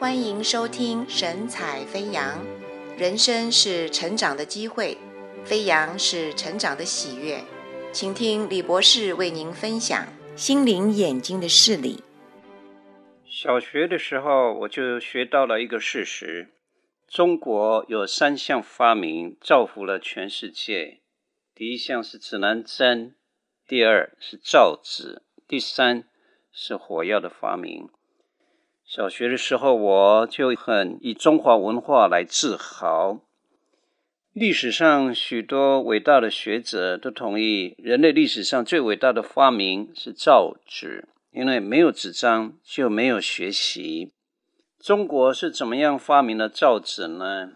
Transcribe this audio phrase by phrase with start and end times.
[0.00, 2.42] 欢迎收听神采飞扬，
[2.96, 4.96] 人生是成长的机会，
[5.44, 7.44] 飞扬是成长的喜悦。
[7.92, 12.02] 请听李博士为您分享心灵眼睛的视力。
[13.26, 16.48] 小学的时候，我就学到了一个事实：
[17.06, 21.00] 中国有三项发明造福了全世界。
[21.54, 23.16] 第一项是指南针，
[23.68, 26.04] 第二是造纸，第三
[26.50, 27.90] 是火药的发明。
[28.92, 33.20] 小学的时候，我就很以中华文化来自豪。
[34.32, 44.10] 历史上许多伟大的学者都同意，人类历史上最伟大的发明是造纸，因为没有纸张就没有学习。
[44.80, 47.52] 中国是怎么样发明了造纸呢？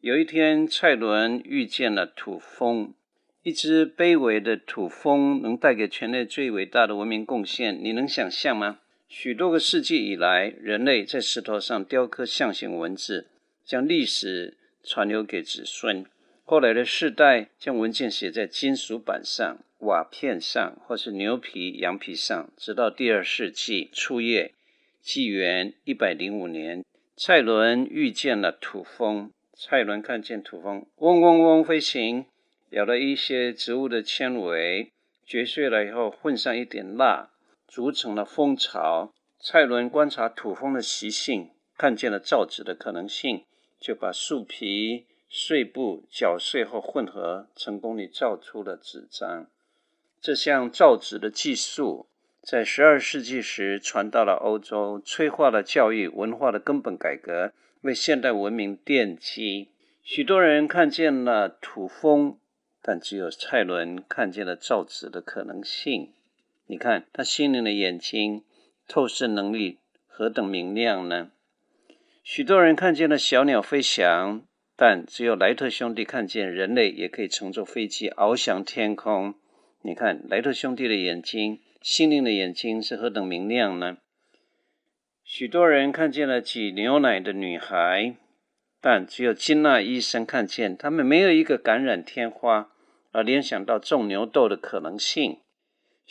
[0.00, 2.94] 有一天，蔡伦遇见了土蜂，
[3.42, 8.78] 一只卑微的土蜂能带给全人类最伟大的文明贡献，你能想象吗？
[9.12, 13.26] 许多个世纪以来，人类在石头上雕刻象形文字，
[13.64, 16.06] 将历史传留给子孙。
[16.44, 24.54] 后来的世代将文件写在金属板上、瓦片上，或是牛皮、羊皮上，直到第二世纪初叶，
[25.02, 26.84] 纪元一百零五年，
[27.16, 29.32] 蔡伦遇见了土蜂。
[29.54, 32.26] 蔡伦看见土蜂嗡嗡嗡飞行，
[32.70, 34.92] 咬了一些植物的纤维，
[35.26, 37.30] 嚼碎了以后混上一点蜡。
[37.70, 39.12] 组成了蜂巢。
[39.38, 43.44] 蔡伦观察土蜂的习性，看见了造纸的可能性，
[43.78, 49.46] 就把树皮、碎布搅碎后混合，成功地造出了纸张。
[50.20, 52.08] 这项造纸的技术，
[52.42, 59.68] 在十二世纪时传到了欧洲，催化了教育文化的根本改革，为现代文明奠基。
[60.02, 62.36] 许多人看见了土蜂，
[62.82, 66.12] 但只有蔡伦看见了造纸的可能性。
[66.70, 68.44] 你看他心灵的眼睛
[68.86, 71.32] 透视能力何等明亮呢？
[72.22, 74.42] 许多人看见了小鸟飞翔，
[74.76, 79.34] 但只有莱特兄弟看见人类也可以乘坐飞机翱翔天空。
[79.82, 83.98] 你看莱特兄弟的眼睛，心灵的眼睛是何等明亮呢？
[85.24, 88.14] 许多人看见了挤牛奶的女孩，
[88.80, 92.70] 但只有金纳医生看见他们没有一个感染天花，
[93.10, 95.40] 而联想到种牛痘的可能性。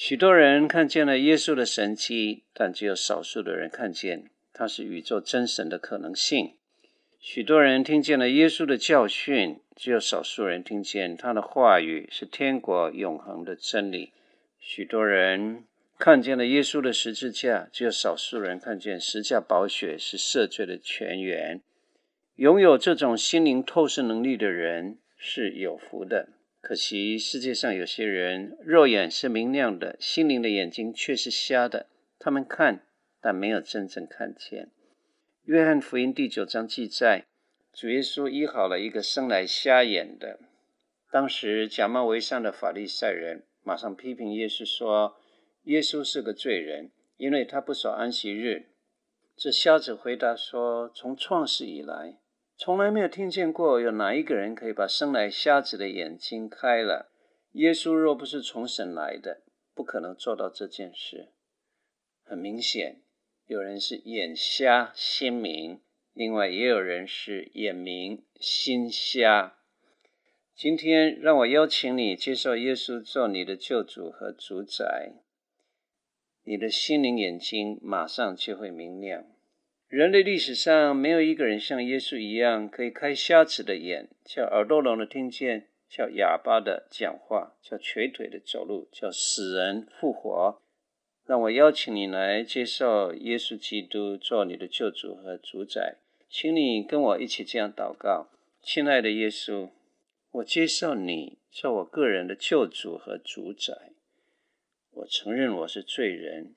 [0.02, 6.54] 许多人看见了耶稣的神迹，但只有少数的人看见他是宇宙真神的可能性。
[7.20, 14.14] 许多人听见了耶稣的教训，只有少数人听见他的话语是天国永恒的真理。
[14.58, 15.66] 许多人
[15.98, 21.60] 看见了耶稣的十字架，只有少数人看见十架宝血是赦罪的泉源。
[22.38, 26.30] 拥有这种心灵透视能力的人是有福的。
[26.70, 31.88] 可惜世界上有些人肉眼是明亮的，心灵的眼睛却是瞎的。
[32.20, 32.86] 他们看，
[33.20, 34.70] 但没有真正看见。
[35.46, 37.26] 约翰福音第九章记载，
[37.74, 40.40] 主耶稣医好了一个生来瞎眼的。
[41.10, 45.18] 当时假冒为善的法利赛人马上批评耶稣说
[45.66, 48.68] ：“耶稣是个罪人，因为他不守安息日。”
[49.36, 52.20] 这瞎子回答说：“从创世以来。”
[52.62, 57.10] 从来没有听见过有哪一个人可以把生来瞎子的眼睛开了。
[57.54, 59.44] 耶稣若不是从神来的，
[59.74, 61.30] 不可能做到这件事。
[62.22, 63.02] 很明显，
[63.46, 65.80] 有人是眼瞎心明，
[66.12, 69.56] 另外也有人是眼明心瞎。
[70.54, 75.14] 今天让我邀请你接受耶稣做你的救主和主宰，
[76.44, 79.24] 你的心灵眼睛马上就会明亮。
[79.90, 90.62] 人类历史上没有一个人像耶稣一样，可以开瞎子的眼，叫耳朵聋的听见，叫哑巴的讲话，叫瘸腿的走路，叫死人复活。
[91.26, 95.96] 让我邀请你来接受耶稣基督做你的救主和主宰，
[96.30, 98.30] 请你跟我一起这样祷告：
[98.62, 99.72] 亲爱的耶稣，
[100.34, 103.74] 我接受你做我个人的救主和主宰。
[104.92, 106.54] 我承认我是罪人。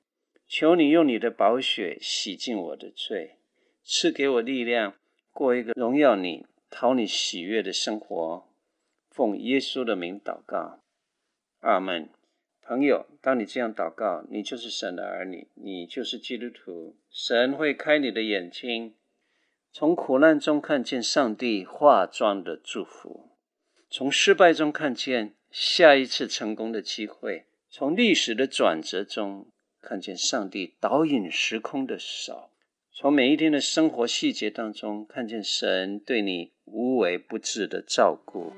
[0.55, 3.37] 求你用你的宝血洗净我的罪，
[3.83, 4.93] 赐给我力量，
[5.31, 8.47] 过一个荣耀你、讨你喜悦的生活。
[9.09, 10.83] 奉耶稣的名祷告，
[11.61, 12.07] 阿门。
[12.61, 16.95] 朋友，当你这样祷告，你就是神的儿女，你就是基督徒。
[17.09, 18.93] 神会开你的眼睛，
[19.71, 23.31] 从苦难中看见上帝化妆的祝福，
[23.89, 29.47] 从失败中看见下一次成功的机会，从历史的转折中。
[29.83, 32.49] 看见上帝导引时空的手，
[32.93, 38.53] 从每一天的生活细节当中，看见神对你无微不至的照顾。